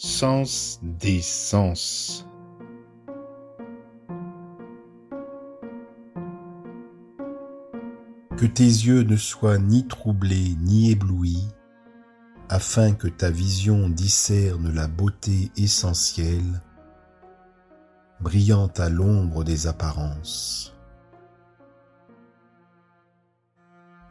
Sens 0.00 0.78
des 0.84 1.20
sens. 1.20 2.24
Que 8.36 8.46
tes 8.46 8.62
yeux 8.62 9.02
ne 9.02 9.16
soient 9.16 9.58
ni 9.58 9.88
troublés 9.88 10.54
ni 10.60 10.92
éblouis, 10.92 11.48
afin 12.48 12.92
que 12.92 13.08
ta 13.08 13.28
vision 13.28 13.88
discerne 13.88 14.72
la 14.72 14.86
beauté 14.86 15.50
essentielle, 15.56 16.62
brillante 18.20 18.78
à 18.78 18.90
l'ombre 18.90 19.42
des 19.42 19.66
apparences. 19.66 20.76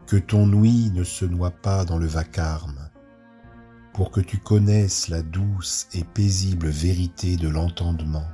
Que 0.05 0.17
ton 0.17 0.51
ouïe 0.51 0.91
ne 0.91 1.05
se 1.05 1.23
noie 1.23 1.51
pas 1.51 1.85
dans 1.85 1.97
le 1.97 2.07
vacarme, 2.07 2.86
pour 3.97 4.11
que 4.11 4.21
tu 4.21 4.37
connaisses 4.37 5.07
la 5.07 5.23
douce 5.23 5.87
et 5.91 6.03
paisible 6.03 6.67
vérité 6.67 7.35
de 7.35 7.49
l'entendement, 7.49 8.27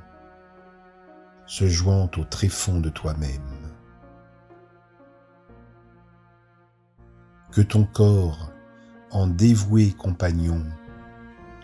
se 1.46 1.66
joint 1.66 2.10
au 2.18 2.24
tréfonds 2.24 2.80
de 2.80 2.90
toi-même. 2.90 3.40
Que 7.50 7.62
ton 7.62 7.84
corps, 7.84 8.52
en 9.10 9.26
dévoué 9.26 9.92
compagnon, 9.92 10.62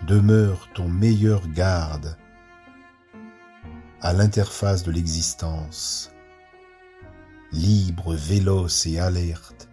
demeure 0.06 0.70
ton 0.72 0.88
meilleur 0.88 1.46
garde 1.48 2.16
à 4.00 4.14
l'interface 4.14 4.82
de 4.82 4.92
l'existence, 4.92 6.10
libre, 7.52 8.14
véloce 8.14 8.86
et 8.86 8.98
alerte, 8.98 9.68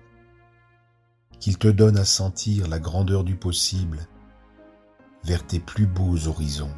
qu'il 1.39 1.58
te 1.58 1.70
donne 1.70 1.98
à 1.98 2.03
sentir 2.03 2.67
la 2.67 2.80
grandeur 2.80 3.23
du 3.23 3.38
possible 3.38 4.05
vers 5.27 5.45
tes 5.45 5.59
plus 5.59 5.88
beaux 5.88 6.28
horizons. 6.28 6.73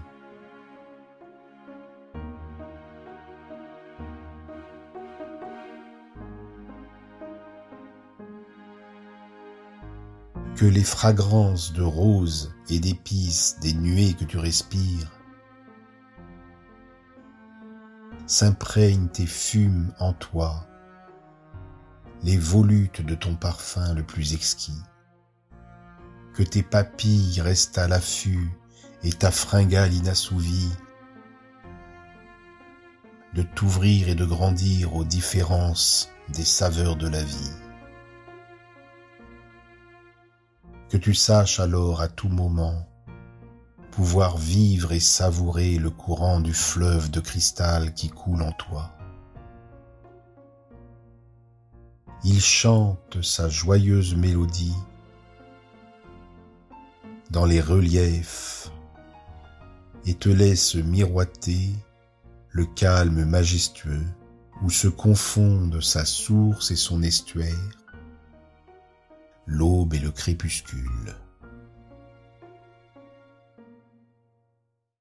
Que 10.55 10.65
les 10.65 10.83
fragrances 10.83 11.73
de 11.73 11.83
roses 11.83 12.51
et 12.69 12.79
d'épices 12.79 13.57
des 13.61 13.73
nuées 13.73 14.15
que 14.15 14.25
tu 14.25 14.39
respires 14.39 15.11
s'imprègnent 18.25 19.09
et 19.19 19.27
fument 19.27 19.93
en 19.99 20.13
toi 20.13 20.65
les 22.23 22.37
volutes 22.37 23.05
de 23.05 23.13
ton 23.13 23.35
parfum 23.35 23.93
le 23.93 24.03
plus 24.03 24.33
exquis 24.33 24.81
que 26.39 26.43
tes 26.45 26.63
papilles 26.63 27.41
restent 27.41 27.79
à 27.79 27.89
l'affût 27.89 28.49
et 29.03 29.11
ta 29.11 29.29
fringale 29.29 29.93
inassouvie, 29.93 30.71
de 33.33 33.41
t'ouvrir 33.41 34.07
et 34.07 34.15
de 34.15 34.23
grandir 34.23 34.95
aux 34.95 35.03
différences 35.03 36.09
des 36.29 36.45
saveurs 36.45 36.95
de 36.95 37.09
la 37.09 37.21
vie. 37.21 37.51
Que 40.87 40.95
tu 40.95 41.13
saches 41.13 41.59
alors 41.59 41.99
à 41.99 42.07
tout 42.07 42.29
moment 42.29 42.87
pouvoir 43.91 44.37
vivre 44.37 44.93
et 44.93 45.01
savourer 45.01 45.77
le 45.77 45.89
courant 45.89 46.39
du 46.39 46.53
fleuve 46.53 47.11
de 47.11 47.19
cristal 47.19 47.93
qui 47.93 48.07
coule 48.07 48.43
en 48.43 48.53
toi. 48.53 48.91
Il 52.23 52.39
chante 52.39 53.21
sa 53.21 53.49
joyeuse 53.49 54.15
mélodie 54.15 54.77
dans 57.29 57.45
les 57.45 57.61
reliefs 57.61 58.71
et 60.05 60.15
te 60.15 60.29
laisse 60.29 60.75
miroiter 60.75 61.69
le 62.49 62.65
calme 62.65 63.25
majestueux 63.25 64.05
où 64.63 64.69
se 64.69 64.87
confondent 64.87 65.81
sa 65.81 66.05
source 66.05 66.71
et 66.71 66.75
son 66.75 67.03
estuaire, 67.03 67.53
l'aube 69.45 69.93
et 69.93 69.99
le 69.99 70.11
crépuscule. 70.11 71.15